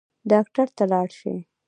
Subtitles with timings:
[0.31, 1.37] ډاکټر ته لاړ شئ